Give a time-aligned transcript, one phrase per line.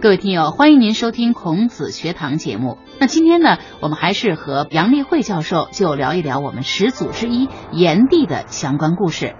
[0.00, 2.78] 各位听友，欢迎您收听孔子学堂节目。
[2.98, 9.36] 那今天呢，我们还是和杨立慧教授就聊一聊我们始祖之一炎帝的相关故事。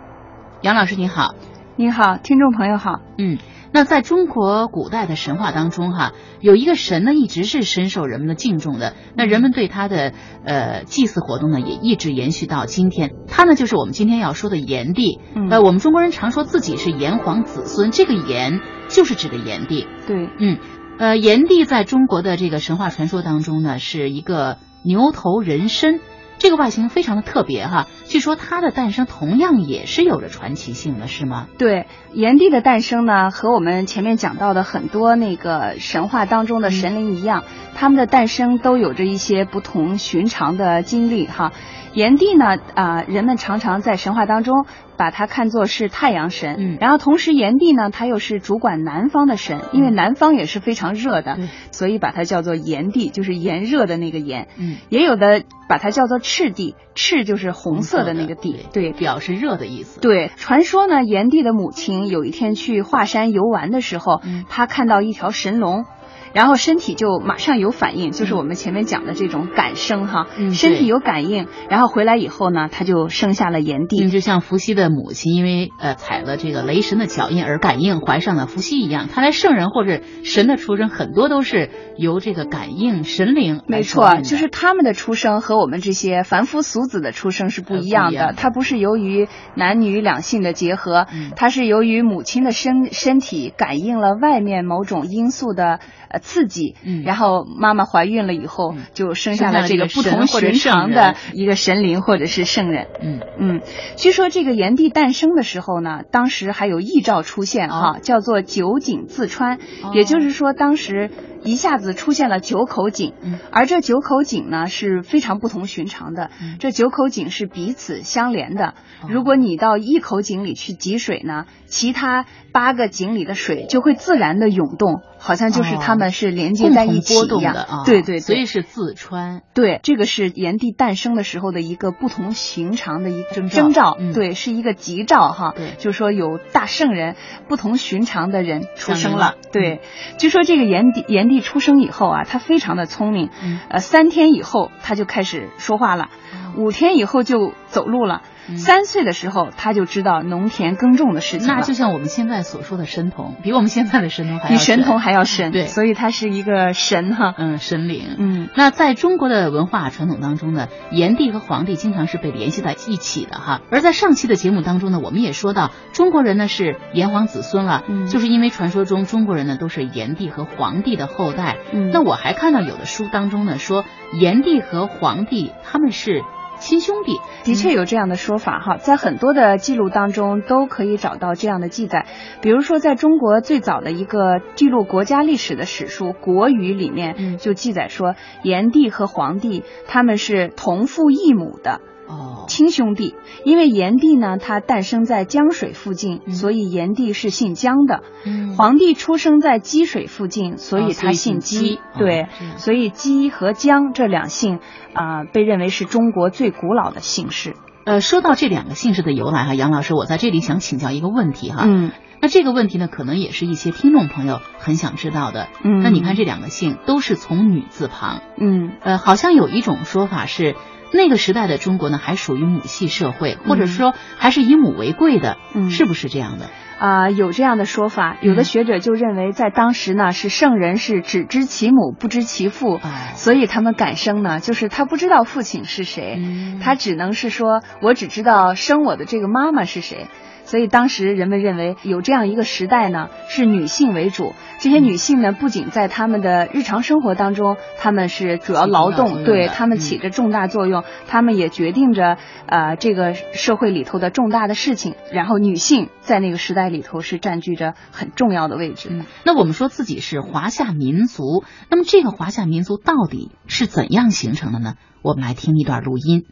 [0.61, 1.35] 杨老师您好，
[1.77, 3.01] 您好，听众朋友好。
[3.17, 3.39] 嗯，
[3.73, 8.95] 那在中国古代的神话当中，哈，有一个神呢，一直是深受人们的敬重的。
[9.17, 10.13] 那人们对他的
[10.45, 13.11] 呃祭祀活动呢，也一直延续到今天。
[13.29, 15.21] 他呢，就是我们今天要说的炎帝。
[15.51, 18.61] 呃，我们中国人常说自己是炎黄子孙，这个炎。
[18.91, 20.59] 就是指的炎帝，对，嗯，
[20.99, 26.01] 呃，炎帝在中国的这个神话传说当中呢，是一个牛头人身，
[26.41, 27.87] 这个外形非常的特别哈。
[28.07, 31.47] 据说它的诞生同样也是有着传奇性的，是吗？
[31.59, 41.53] 对，炎帝的诞生呢，和我们前面讲到的很多那个神话当中的神灵一样，他们的诞生都有着一些不同寻常的经历哈。
[41.93, 44.65] 炎帝呢，啊，人们常常在神话当中
[44.97, 51.39] 把他看作是太阳神，嗯，然后同时炎帝呢，他又是主管南方的神，因为南方也是非常热的，
[51.73, 60.01] 所以把它叫做炎帝，就是炎热的那个炎，嗯，也有的把它叫做赤地，赤就是红色的那个地，对，表示热的意思。
[60.01, 65.85] 对，传说呢，炎帝的母亲有一天去华山游玩的时候，她看到一条神龙。
[66.33, 79.09] 然后身体就马上有反应，就是我们前面讲的这种感生哈，身体有感应，然后回来以后呢，他就生下了炎帝，就像伏羲的母亲因为呃踩了这个雷神的脚印而感应怀上了伏羲一样。
[79.09, 83.63] 看来圣人或者神的出生很多都是由这个感应神灵。
[83.67, 88.35] 没错，就是他们的出生和我们这些凡夫俗子的出生是不一样的。
[88.37, 95.81] 他不是由于男女两性的结合，他是由于母亲的身身体感应了外面某种因素的。
[96.13, 103.21] 呃，刺激，嗯，然后妈妈怀孕了以后，就生下了这个不同寻常的一个神灵或者是圣人，嗯。
[103.39, 103.61] 嗯。
[103.97, 109.59] 据说这个炎帝诞生的时候呢，当时还有异兆出现哈，叫做九井自穿，
[109.95, 111.11] 也就是说当时。
[111.43, 113.15] 一下子出现了九口井，
[113.51, 116.31] 而这九口井呢是非常不同寻常的。
[116.59, 118.75] 这九口井是彼此相连的。
[119.09, 127.85] 如果你到一口井里去汲水呢，其他八个井里的水就会自然的涌动，好像就是它们是连接在一起一样。
[127.87, 129.41] 对对，所以是自穿。
[129.55, 133.97] 对，这个是炎帝诞生的时候的一个不同寻常的一个征兆。
[134.15, 135.55] 对，是一个吉兆哈。
[135.57, 137.17] 对，就说有大圣人，
[137.49, 139.37] 不同寻常的人出生了。
[139.53, 139.81] 对，
[140.19, 141.30] 据说这个炎帝炎。
[141.31, 143.31] 帝出生以后啊，他非常的聪明，
[143.71, 146.11] 呃，三天以后他就开始说话了，
[146.57, 148.21] 五天以后就走路了。
[148.57, 155.53] 三岁的时候，他就知道农田耕种的事情那就像我们现在所说的神童，比我们现在的神童还比神童还要神。
[155.53, 158.17] 对，所以他是一个神哈，嗯，神灵。
[158.19, 163.61] 嗯，那在中国的文化传统当中呢，炎帝和黄帝经常是被联系在一起的哈。
[163.71, 171.57] 而在上期的节目当中呢，我们也说到，中国人呢是炎黄子孙了，就是因为传说中中国人呢都是炎帝和黄帝的后代。
[171.73, 176.23] 嗯，那我还看到有的书当中呢说，炎帝和黄帝他们是。
[176.61, 182.07] 亲兄弟的确有这样的说法哈，在很多的记录当中都可以找到这样的记载。
[182.43, 191.81] 比如说，在中国最早的一个记录国家历史的史书《国语》里面，就记载说，炎帝和黄帝他们是同父异母的。
[192.11, 198.03] 哦，亲兄弟，因为炎帝呢，他诞生在江水附近，所以炎帝是姓姜的。
[198.27, 201.79] 嗯，黄帝出生在积水附近，所以他姓姬。
[201.97, 202.27] 对，
[202.57, 204.59] 所以姬和姜这两姓
[204.93, 207.55] 啊，被认为是中国最古老的姓氏。
[207.85, 211.63] 呃，说到这两个姓氏的由来哈，杨老师，我在这里想请教一个问题哈。
[211.65, 215.47] 嗯，那这个问题呢，可能也是一些听众朋友很想知道的。
[215.63, 218.21] 嗯，那你看这两个姓都是从女字旁。
[218.37, 220.57] 嗯，呃，好像有一种说法是。
[220.93, 225.37] 那个时代的中国呢，还属于母系社会，或者说还是以母为贵的，
[225.71, 226.51] 是不是这样的？
[226.79, 228.17] 啊，有这样的说法。
[228.23, 232.81] 有的学者就认为，在当时呢，是圣人是只知其母不知其父，
[233.15, 236.23] 所以他们敢生呢，就是他不知道父亲是谁，
[236.63, 240.07] 他只能是说我只知道生我的这个妈妈是谁。
[240.51, 244.33] 所以当时人们认为有这样一个时代呢，是女性为主。
[244.59, 252.19] 这些女性呢，不仅在她们的日常生活当中，她们是主要劳动，对她们起着重大作用，他们也决定着
[252.49, 254.97] 呃这个社会里头的重大的事情。
[255.13, 258.91] 然后女性在那个时代里头是占据着很重要的位置。
[259.25, 264.75] 那我们说自己是华夏民族，那么这个华夏民族到底是怎样形成的呢？
[265.01, 266.25] 我们来听一段录音。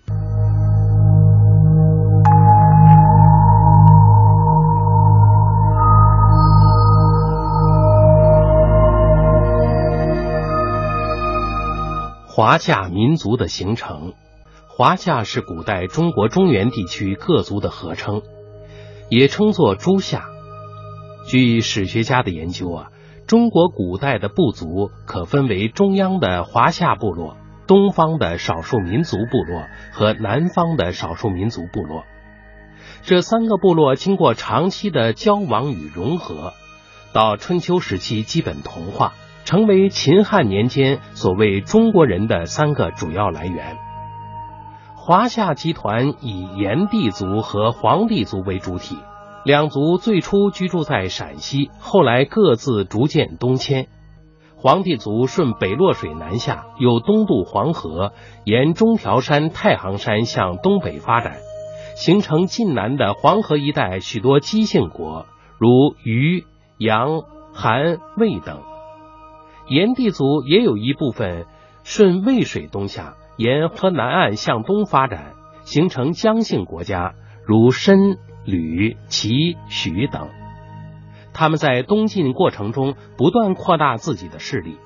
[12.39, 14.13] 华夏民族的形成，
[14.69, 18.23] 华夏是古代中国中原地区各族的合称，
[19.09, 20.29] 也称作诸夏。
[21.27, 22.91] 据史学家的研究啊，
[23.27, 27.37] 中国古代的部族可分为中央的华夏部落、
[27.67, 32.05] 东方的少数民族部落和南方的少数民族部落。
[33.03, 36.53] 这三个部落经过长期的交往与融合，
[37.13, 39.15] 到春秋时期基本同化，
[39.49, 43.79] 成为秦汉年间所谓中国人的三个主要来源。
[44.95, 48.99] 华夏集团以炎帝族和黄帝族为主体，
[49.47, 53.87] 两族最初居住在陕西，后来各自逐渐东迁。
[54.55, 58.13] 黄帝族顺北洛水南下，又东渡黄河，
[58.45, 61.39] 沿中条山、太行山向东北发展。
[61.97, 65.25] 形成晋南的黄河一带许多姬姓国，
[65.57, 66.45] 如虞、
[66.77, 67.23] 杨、
[67.55, 68.61] 韩、魏等。
[69.69, 71.47] 炎帝族也有一部分
[71.85, 80.29] 顺渭水东下，沿河南岸向东发展，形成姜姓国家，如申、吕、齐、许等。
[81.35, 84.77] 他们在东进过程中不断扩大自己的势力。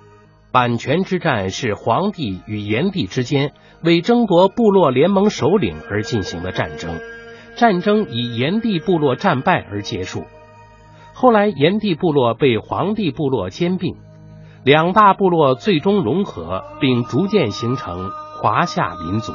[0.52, 3.52] 阪泉之战是黄帝与炎帝之间
[3.82, 7.00] 为争夺部落联盟首领而进行的战争，
[7.56, 10.24] 战争以炎帝部落战败而结束。
[11.14, 13.96] 后来炎帝部落被黄帝部落兼并，
[14.64, 19.32] 两大部落最终融合，并逐渐形成华夏民族。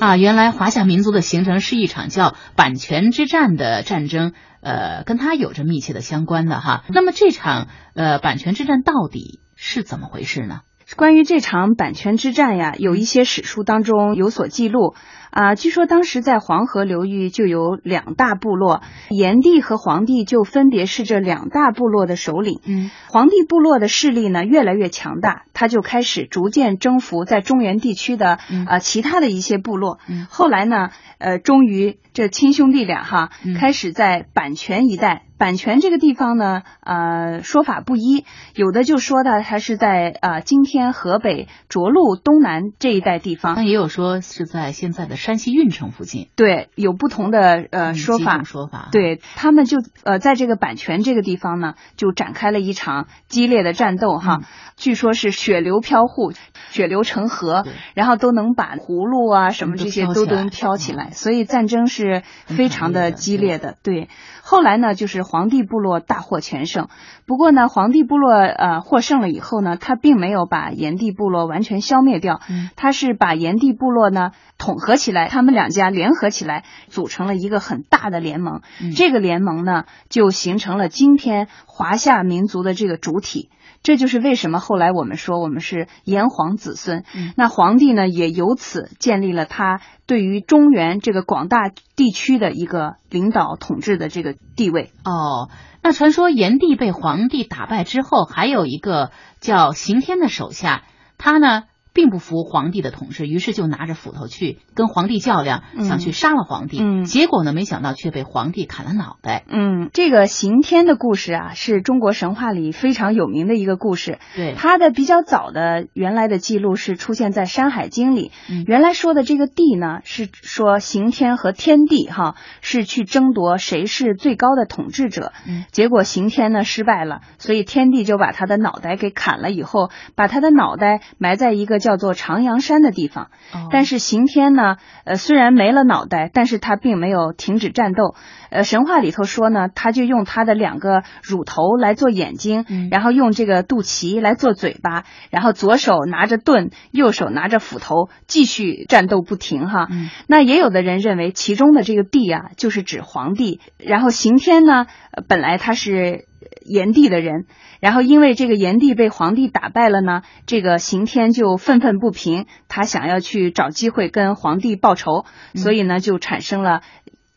[0.00, 4.32] 啊，原来华夏民族的形成是一场叫版权之战的战争，
[4.62, 6.84] 呃，跟它有着密切的相关的哈。
[6.88, 10.60] 那么这场呃版权之战到底是怎么回事呢？
[10.96, 14.94] 关于这场版权之战呀，有一些史书当中有所记录。
[15.32, 22.60] 啊，据说当时在黄河流域就有两大部落，炎帝和黄帝就分别是这两大部落的首领。
[22.66, 29.98] 嗯，黄帝部落的势力呢越来越强大，他就开始逐渐征服在中原地区的啊其他的一些部落。
[30.06, 35.22] 嗯，后来呢，呃，终于这亲兄弟俩哈开始在阪泉一带。
[35.38, 38.24] 阪泉这个地方呢，呃，说法不一，
[38.54, 46.28] 有的就说的它是在呃今天河北涿鹿东南这一带地方，那也有说是在现在的山西运城附近。
[46.36, 48.42] 对，有不同的呃说法。
[48.42, 48.88] 说法。
[48.92, 54.40] 对他们就呃在这个版权这个地方呢，就展开了一场激烈的战斗哈，
[54.76, 56.32] 据说是血流飘户，
[56.70, 57.64] 血流成河，
[57.94, 63.76] 然后都能把葫芦啊什么这些都能飘起来，所以战争是非常的激烈的。
[63.82, 64.08] 对，
[64.42, 65.22] 后来呢就是。
[65.22, 66.88] 黄帝部落大获全胜，
[67.26, 72.40] 不过呢，黄帝部落呃获胜了以后呢，他并没有把炎帝部落完全消灭掉，
[72.74, 78.62] 他是把炎帝部落呢统合起来，他们两家联合起来，组成了一个很大的联盟。
[78.96, 83.50] 这个联盟呢，就形成了今天华夏民族的这个主体。
[83.82, 87.04] 这就是为什么后来我们说我们是炎黄子孙。
[87.36, 94.92] 那皇帝呢，也由此建立了他对于中原这个广大地区的一个领导统治的这个地位。
[95.04, 95.50] 哦，
[95.82, 99.10] 那传说炎帝被皇帝打败之后，还有一个
[99.40, 100.84] 叫刑天的手下，
[101.18, 101.64] 他呢？
[101.94, 106.78] 并不服皇帝的统治，于是就拿着斧头去跟皇帝较量，想去杀了皇帝。
[106.80, 109.44] 嗯，结果呢，没想到却被皇帝砍了脑袋。
[109.46, 114.18] 嗯，这个刑天的故事啊，是中国神话里非常有名的一个故事。
[114.34, 118.32] 对，它的比较早的原来的记录是出现在《山海经》里。
[118.50, 125.32] 嗯，原来说的这个帝呢，是说刑天和天帝哈是去争夺谁是最高的统治者。
[125.46, 131.81] 嗯，结果刑天呢失败了，所以天帝就把他的脑袋给砍了，以后把他的脑袋埋在一个。
[131.82, 133.28] 叫做长阳山的地方，
[133.70, 138.14] 但是刑天呢，呃，虽然没了脑袋，但是他并没有停止战斗。
[138.50, 149.88] 呃，神话里头说呢，他就用他的两个乳头来做眼睛，然后用这个肚脐来做嘴巴，然后左手拿着盾，右手拿着斧头，继续战斗不停哈。
[150.28, 154.86] 那也有的人认为，其中的这个帝啊，就是指皇帝，然后刑天呢，
[155.28, 156.28] 本来他是。
[156.64, 157.46] 炎帝的人，
[157.80, 166.82] 然后因为这个炎帝被皇帝打败了呢，这个刑天就愤愤不平，他想要去找机会跟皇帝报仇，所以呢就产生了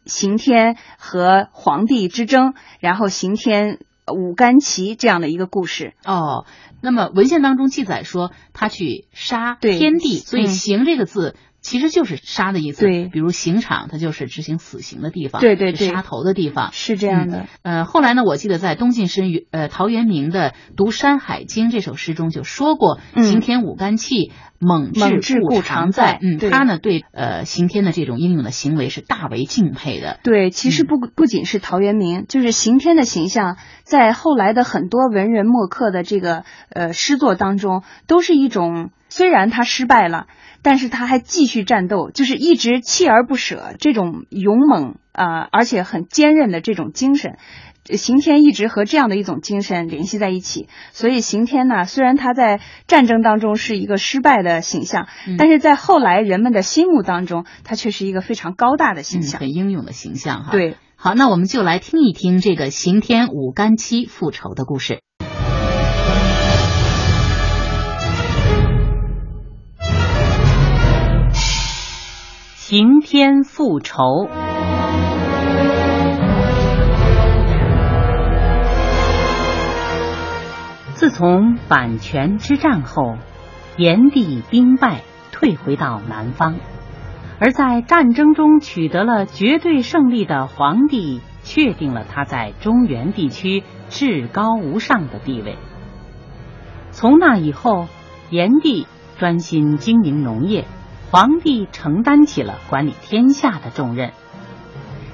[0.06, 5.94] 刑天和皇帝之争，然后刑天五干旗这样的一个故事。
[6.06, 6.46] 哦，
[6.82, 11.36] 那么文献当中记载说他去杀天帝，所以刑这个字。
[11.66, 17.48] 其实就是杀的意思，对，比如刑场，它就是执行死刑的地方，对对对，杀头的地方是这样的。
[17.64, 26.20] 呃，后来呢，我记得在东晋时，呃，陶渊明的《读山海经》这首诗中就说过，刑天五干气，猛志故常在。
[26.22, 30.20] 嗯，他呢对呃刑天的这种英勇的行为是大为敬佩的。
[30.22, 40.28] 对，其实不不仅是陶渊明，就是刑天的形象，在后来的很多文人墨客的这个呃诗作当中，都是一种虽然他失败了，
[40.66, 47.38] 但是他还继续战斗，就是一直锲而不舍，这种勇猛啊，而且很坚韧的这种精神。
[47.84, 55.08] 刑天一直和这样的一种精神联系在一起，所以刑天呢，虽然他在战争当中是一个失败的形象，
[55.38, 60.52] 但是在后来人们的心目当中，他却是一个非常高大的形象，很英勇的形象哈。
[60.52, 65.02] 对，好，那我们就来听一听这个刑天舞干戚复仇的故事。
[72.68, 74.28] 刑天复仇。
[80.96, 83.18] 自从阪泉之战后，
[83.78, 86.56] 炎帝兵败，退回到南方；
[87.40, 95.56] 而在战争中取得了绝对胜利的皇帝，确定了他在中原地区至高无上的地位。
[96.90, 97.86] 从那以后，
[98.32, 98.88] 炎帝
[99.20, 100.66] 专心经营农业，
[101.16, 104.12] 皇帝承担起了管理天下的重任。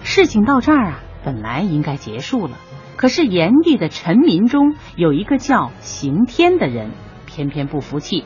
[0.01, 2.57] 事情到这儿啊，本来应该结束了。
[2.95, 6.89] 可是炎帝的臣民中有一个叫刑天的人，
[7.27, 8.25] 偏偏不服气。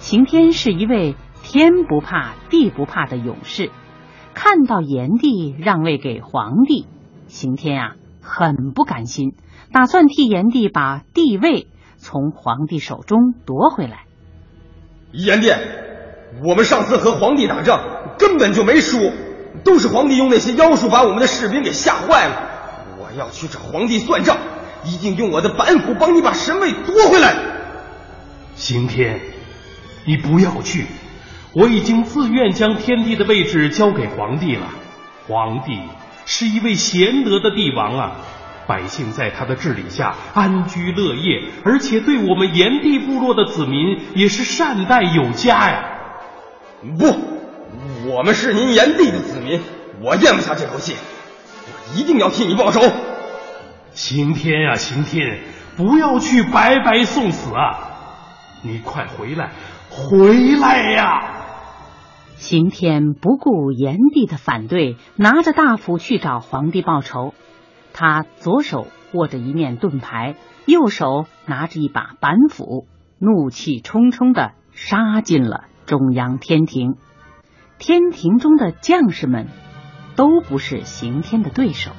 [0.00, 3.70] 刑天是一位天不怕地不怕的勇士，
[4.34, 6.88] 看到炎帝让位给皇帝，
[7.28, 9.36] 刑天啊很不甘心，
[9.72, 11.68] 打算替炎帝把帝位
[11.98, 14.06] 从皇帝手中夺回来。
[15.12, 15.52] 炎帝，
[16.42, 17.80] 我们上次和皇帝打仗
[18.18, 19.12] 根本就没输，
[19.64, 22.48] 都是皇帝用那些妖术把我们的士兵给吓坏了。
[22.98, 24.38] 我要去找皇帝算账，
[24.84, 27.34] 一定用我的板斧帮你把神位夺回来。
[28.54, 29.20] 刑天，
[30.04, 30.86] 你不要去，
[31.52, 34.66] 我已经自愿将天帝的位置交给皇帝了。
[35.26, 35.78] 皇帝
[36.26, 38.12] 是一位贤德的帝王啊，
[38.66, 45.89] 百姓在他的治理下安居乐业，而且对我们炎帝部落的子民也是善待有加呀。
[46.80, 47.04] 不，
[48.08, 49.60] 我们是您炎帝的子民，
[50.02, 50.94] 我咽不下这口气。
[51.66, 52.80] 我一定要替你报仇，
[53.92, 55.40] 刑天啊，刑天，
[55.76, 57.90] 不要去白白送死啊！
[58.62, 59.52] 你快回来，
[59.90, 61.36] 回来呀！
[62.36, 67.34] 刑天不顾炎帝的反对，拿着大斧去找皇帝报仇。
[67.92, 70.34] 他左手握着一面盾牌，
[70.64, 72.86] 右手拿着一把板斧，
[73.18, 76.94] 怒气冲冲的杀进了中央天庭。
[77.78, 79.48] 天庭中的将士们。
[80.16, 81.92] 都不是刑天的对手，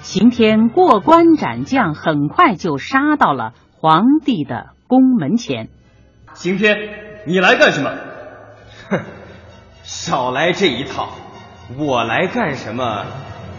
[0.00, 5.68] 刑天过关斩将，很快就杀到了皇帝的宫门前。
[6.32, 6.76] 刑天，
[7.24, 7.90] 你来干什么？
[8.90, 9.00] 哼，
[9.84, 11.10] 少来这一套！
[11.78, 13.04] 我来干什么？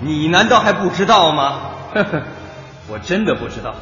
[0.02, 1.62] 你难道还不知道吗？
[1.94, 2.24] 呵呵，
[2.92, 3.74] 我真的不知道。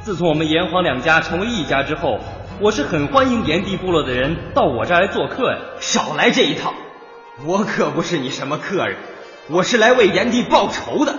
[0.00, 2.18] 自从我们炎黄两家成为一家之后，
[2.60, 5.58] 我是很欢迎炎帝部落的人到我这儿来做客呀。
[5.80, 6.74] 少来这一套！
[7.46, 8.98] 我可不是你什么客人。
[9.50, 11.14] 我是来为炎帝报仇的，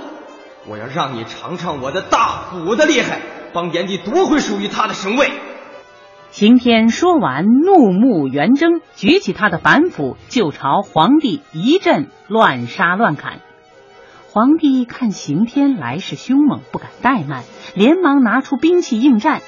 [0.67, 3.19] 我要让你尝尝我的大斧的厉害，
[3.53, 5.31] 帮炎帝夺回属于他的神位。
[6.29, 13.41] 刑天说完，怒目圆睁，举起他的板斧就朝皇帝一阵乱杀乱砍。
[14.31, 17.43] 皇帝看刑天来势凶猛，不敢怠慢，
[17.75, 19.41] 连忙拿出兵器应战。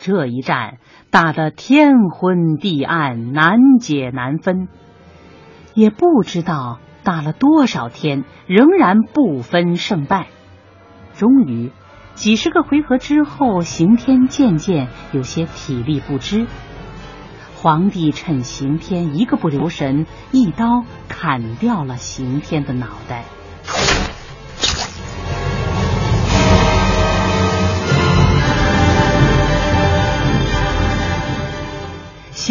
[0.00, 0.78] 这一战
[1.12, 4.66] 打得天昏地暗，难解难分，
[5.74, 6.78] 也不知道。
[7.04, 10.28] 打了多少天，仍然不分胜败。
[11.12, 11.70] 终于，
[12.14, 16.46] 几十个回合之后，刑天渐渐有些体力不支。
[17.56, 23.24] 皇帝趁刑天一个不留神，一刀砍掉了刑天的脑袋。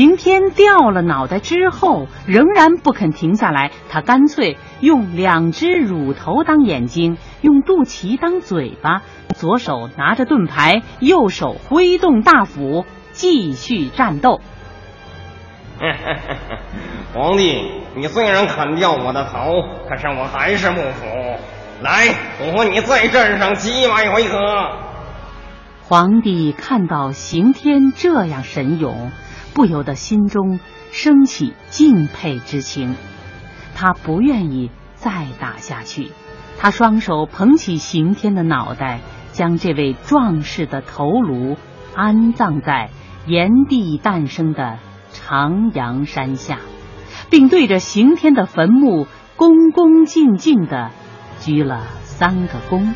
[0.01, 3.70] 刑天掉了脑袋之后，仍然不肯停下来。
[3.88, 9.03] 他干脆用两只乳头当眼睛，用肚脐当嘴巴，
[9.36, 14.41] 左手拿着盾牌，右手挥动大斧，继续战斗。
[17.13, 19.53] 皇帝，你虽然砍掉我的头，
[19.88, 21.05] 可是我还是不服。
[21.84, 24.39] 来，我和你再战上几百回合。
[25.84, 29.12] 皇帝看到刑天这样神勇。
[29.53, 30.60] 不由得心中
[30.91, 32.96] 升起敬佩之情，
[33.75, 36.12] 他不愿意再打下去。
[36.58, 39.00] 他双手捧起刑天的脑袋，
[39.31, 41.58] 将这位壮士的头颅
[41.96, 42.91] 安葬在
[43.25, 44.77] 炎帝诞生的
[45.12, 46.60] 长阳山下，
[47.29, 50.91] 并对着刑天的坟墓恭恭敬敬的
[51.39, 52.93] 鞠了三个躬。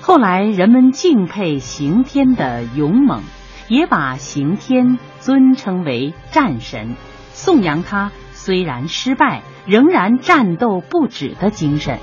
[0.00, 3.22] 后来人们敬佩刑天的勇猛，
[3.68, 6.94] 也把刑天尊称为战神，
[7.32, 11.98] 颂扬他虽然失败，仍然战斗不止的精神。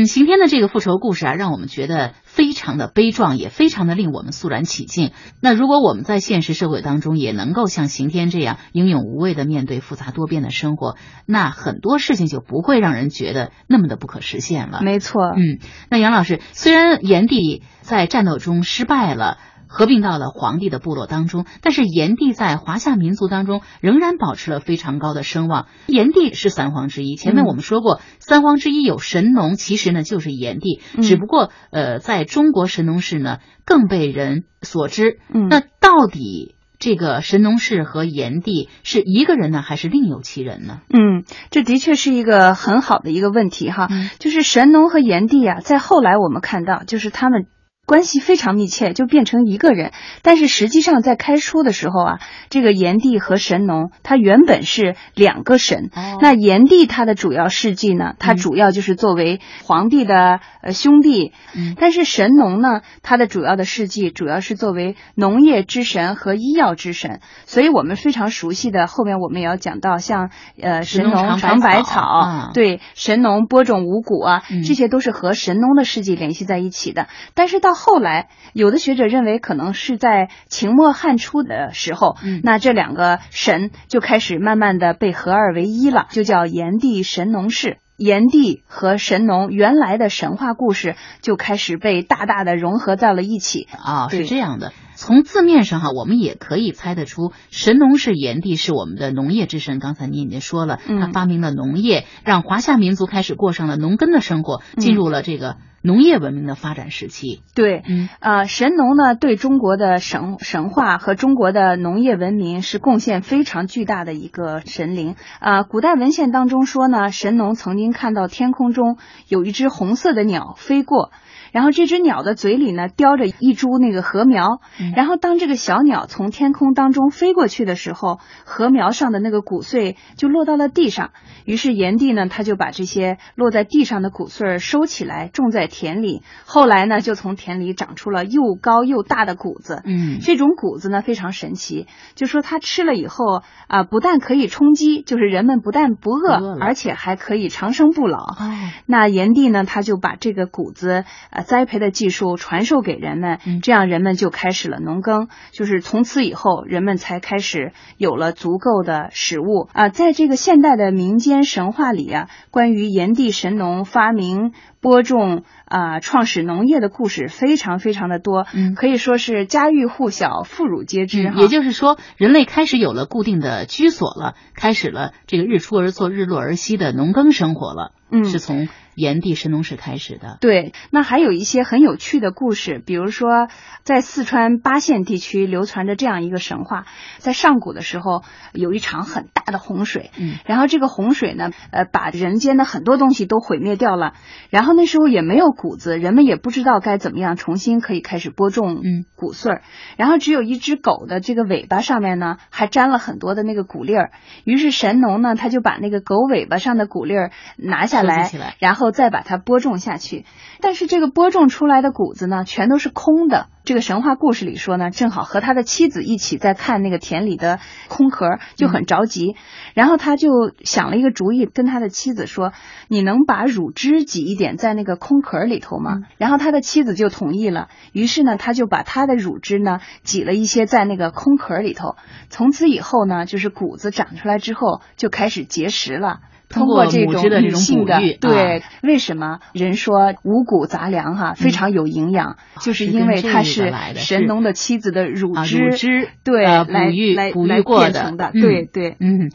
[0.00, 5.10] 嗯，刑天的这个复仇故事啊，让我们觉得非常的悲壮，也非常的令我们肃然起敬。
[5.42, 14.80] 那如果我们在现实社会当中也能够像刑天这样英勇无畏的面对复杂多变的生活，那很多事情就不会让人觉得那么的不可实现了。
[14.82, 15.58] 没错，嗯，
[15.90, 19.36] 那杨老师，虽然炎帝在战斗中失败了。
[19.70, 25.66] 合并到了皇帝的部落当中，但是炎帝在华夏民族当中仍然保持了非常高的声望。
[25.86, 35.20] 炎帝是三皇之一，前面我们说过，三皇之一有神农，其实呢就是炎帝，只不过呃，在中国神农氏呢更被人所知。
[35.48, 40.80] 那到底这个神农氏和炎帝是一个人呢，还是另有其人呢？
[40.92, 41.22] 嗯，
[41.52, 47.46] 这的确是一个很好的一个问题哈，就是神农和炎帝啊，在后来我们看到，就是他们。
[47.90, 49.90] 关系非常密切，就变成一个人。
[50.22, 52.18] 但是实际上，在开初的时候啊，
[52.48, 55.90] 这个炎帝和神农，他原本是两个神。
[56.22, 61.32] 那炎帝他的主要事迹呢，他主要就是作为皇帝的呃兄弟。
[61.78, 67.18] 但是神农呢，他的主要的事迹主要是作为农业之神和医药之神。
[67.44, 70.30] 所以我们非常熟悉的，后面我们也要讲到，像
[70.62, 77.08] 呃神农尝百草，对神农播种五谷啊，这些都是和神农的事迹联系在一起的。
[77.34, 87.78] 但是到后来，有的学者认为，可能是在秦末汉初的时候，那这两个神就开始慢慢的被合二为一了，就叫炎帝神农氏。
[87.96, 94.72] 炎帝和神农原来的神话故事就开始被大大的融合在了一起啊，是这样的。
[94.94, 99.78] 从字面上哈，我们也可以猜得出，神农氏炎帝是我们的农业之神。
[99.78, 105.56] 刚才你已经说了，他发明了农业，让华夏民族开始过上了农耕的生活，进入了这个。
[105.82, 115.16] 农业文明的发展时期，对，嗯，呃，神农呢，对中国的神神话和中国的农业文明是贡献非常巨大的一个神灵。
[115.40, 121.10] 呃，古代文献当中说呢，神农曾经看到天空中有一只红色的鸟飞过。
[121.52, 124.60] 然后这只鸟的嘴里呢叼着一株那个禾苗，
[124.94, 131.10] 然后当这个小鸟从天空当中飞过去的时候，禾苗上的那个谷穗就落到了地上。
[131.44, 136.22] 于是炎帝呢，他就把这些落在地上的谷穗收起来，种在田里。
[136.44, 139.80] 后来呢，就从田里长出了又高又大的谷子。
[139.86, 148.36] 嗯，这种谷子呢非常神奇，就说它吃了以后啊，不但可以充饥，就是人们不但不饿，而且还可以长生不老。
[148.84, 151.04] 那炎帝呢，他就把这个谷子。
[151.46, 155.28] 栽培的技术传授给人们，这样人们就开始了农耕。
[155.52, 159.88] 就是从此以后，人们才开始有了足够的食物啊。
[159.90, 171.32] 在这个现代的民间神话里啊，关于炎帝神农发明播种啊、创始农业的故事非常非常的多，可以说是家喻户晓、妇孺皆知。
[171.36, 177.92] 也就是说，人类开始有了固定的居所了，开始了这个日出而作、日落而息的农耕生活了。
[178.10, 178.68] 嗯，是从。
[178.94, 183.48] 炎帝神农氏开始的，对，那还有一些很有趣的故事，比如说
[183.84, 186.84] 在四川巴县地区流传着这样一个神话，
[187.18, 188.22] 在上古的时候
[188.52, 194.14] 有一场很大的洪水，嗯，然后这个洪水呢，呃，把人间的很多东西都毁灭掉了，
[194.50, 199.62] 然后那时候也没有谷子，人们也不知道该怎么样重新可以开始播种，嗯，谷穗儿，
[199.96, 204.10] 然后只有一只狗的这个尾巴上面呢还沾了很多的那个谷粒儿，
[204.44, 208.79] 于是神农呢他就把那个狗尾巴上的谷粒儿拿下来，然后。
[208.90, 210.24] 再把它播种下去，
[210.62, 213.48] 但是这个播种出来的谷子呢，全都是空的。
[213.62, 219.36] 这个神话故事里说呢，正好和他的妻子一起在看那个田里的空壳，就很着急。
[219.74, 220.30] 然后他就
[220.64, 222.52] 想了一个主意，跟他的妻子说
[222.88, 227.68] ：“你能把乳汁挤一点在那个空壳里头吗？”然后他的妻子就同意了。
[227.92, 231.96] 于是呢，他就把他的乳汁呢挤了一些在那个空壳里头。
[232.30, 236.20] 从此以后呢，就是谷子长出来之后就开始结实了。
[236.50, 249.30] 通过这种女性的对，为什么人说五谷杂粮哈非常有营养，就是因为它是神农的妻子的乳汁，乳汁对来来来过的，对对，嗯。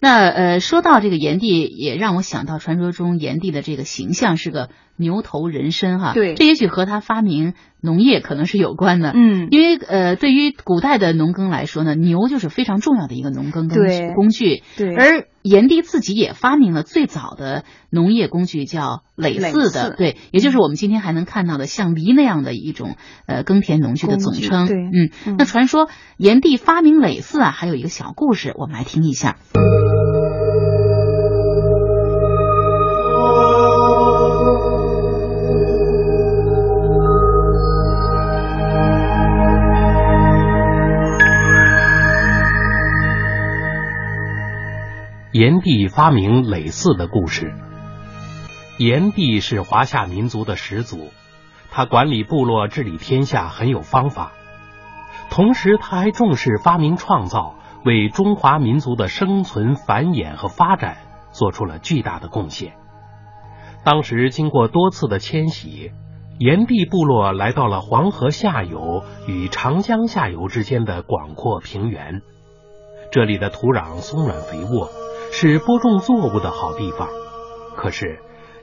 [0.00, 6.14] 那呃，说到这个炎帝，也让我想到传说中炎帝的这个形象是个牛头人身哈。
[6.14, 9.12] 对，这也许和他发明农业可能是有关的。
[9.14, 14.14] 嗯，因为呃，对于古代的农耕来说呢，牛就是非常重要的一个农耕工具。
[14.14, 14.62] 工具。
[14.78, 14.94] 对。
[14.94, 19.94] 而炎帝自己也发明了最早的农业工具，叫耒耜的。
[19.96, 24.66] 对，也就是我们今天还能看到的像犁那样的一种呃耕田农具的总称。
[24.66, 24.76] 对。
[24.76, 25.36] 嗯。
[25.36, 29.36] 那传说炎帝发明耒耜啊，还有一个小故事，我们来听一下。
[45.32, 47.54] 炎帝发明耒耜的故事。
[48.80, 51.10] 炎帝是华夏民族的始祖，
[51.70, 54.32] 他管理部落、治理天下很有方法。
[55.28, 60.96] 同时，他还重视发明创造，为中华民族的生存、繁衍和发展
[61.30, 62.72] 做出了巨大的贡献。
[63.84, 65.92] 当时，经过多次的迁徙，
[66.38, 72.22] 炎帝部落来到了黄河下游与长江下游之间的广阔平原，
[73.12, 74.88] 这里的土壤松软肥沃。
[75.32, 77.10] 是播种作物的好地方，
[77.76, 78.20] 可是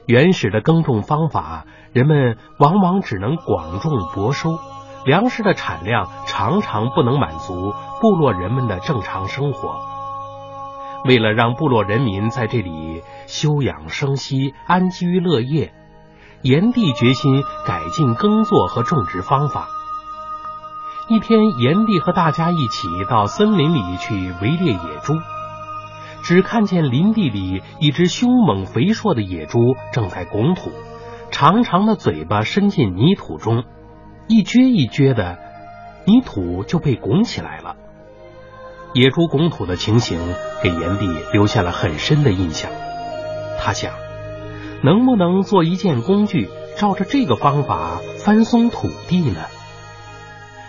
[0.08, 4.58] 原始的耕种方法，人们往往只能广种薄收，
[5.04, 9.76] 粮食的产量常常不能满足部落人们的正常生活。
[11.04, 15.74] 为了让部落人民在这里休养生息、安居乐业，
[16.40, 19.68] 炎帝决心改进耕作和种植方法。
[21.10, 25.12] 一天，炎帝和大家一起到森林里去围猎野猪。
[26.28, 30.70] 只看见林地里一只凶猛肥硕的野猪正在拱土，
[31.30, 33.64] 长长的嘴巴伸进泥土中，
[34.28, 35.38] 一撅一撅的，
[36.04, 37.76] 泥土就被拱起来了。
[38.92, 40.18] 野猪拱土的情形
[40.62, 42.70] 给炎帝留下了很深的印象。
[43.58, 43.94] 他想，
[44.82, 49.40] 能不能做一件工具，照着这个方法翻松土地呢？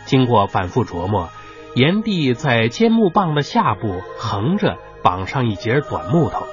[0.06, 1.28] 经过反复琢磨，
[1.76, 4.78] 炎帝在尖木棒的下部横着。
[5.04, 6.46] 绑上一截短木头，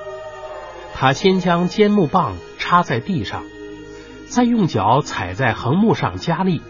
[0.94, 3.42] 他先将尖木棒插在地上，
[4.28, 6.62] 再用脚踩在横木上加力，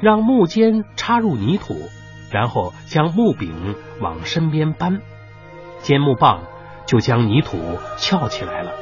[0.00, 1.88] 让木尖插入泥土，
[2.30, 5.00] 然后将木柄往身边搬，
[5.80, 6.44] 尖木棒
[6.86, 7.58] 就将泥土
[7.96, 8.72] 翘起来了。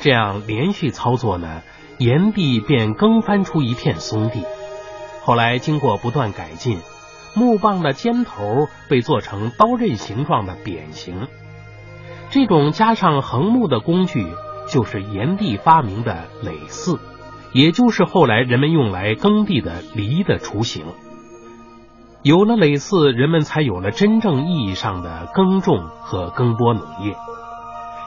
[0.00, 1.62] 这样连续操作呢，
[1.98, 4.44] 岩壁便耕翻出一片松地。
[5.22, 6.78] 后来经过不断改进。
[7.34, 11.28] 木棒的尖头被做成刀刃形状的扁形，
[12.30, 14.26] 这种加上横木的工具
[14.68, 16.98] 就是炎帝发明的耒耜，
[17.52, 20.84] 也就是后来人们用来耕地的犁的雏形。
[22.22, 27.14] 有了耒耜，人们才有了真正意义上的耕种和耕播农业。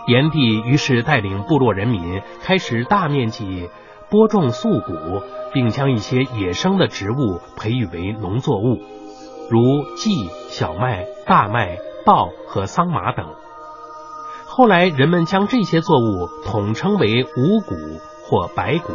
[0.08, 3.70] 炎帝于是带领部落人民开始大面积
[4.10, 5.22] 播种粟谷，
[5.54, 8.82] 并将一些野生的植物培育为农作物。
[9.52, 13.26] 如稷、小麦、大麦、稻和桑麻等。
[14.46, 17.76] 后来人们将这些作物统称为五谷
[18.24, 18.94] 或白谷，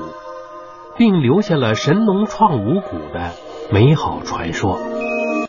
[0.96, 3.32] 并留下了神农创五谷的
[3.70, 4.78] 美好传说。